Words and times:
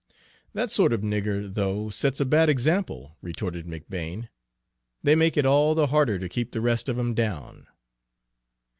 "That 0.53 0.71
sort 0.71 0.93
of 0.93 1.01
nigger, 1.01 1.53
though, 1.53 1.89
sets 1.91 2.19
a 2.19 2.25
bad 2.25 2.49
example," 2.49 3.17
retorted 3.21 3.67
McBane. 3.67 4.29
"They 5.03 5.13
make 5.13 5.37
it 5.37 5.45
all 5.45 5.75
the 5.75 5.85
harder 5.93 6.17
to 6.17 6.27
keep 6.27 6.53
the 6.53 6.59
rest 6.59 6.89
of 6.89 6.97
'em 6.97 7.13
down." 7.13 7.67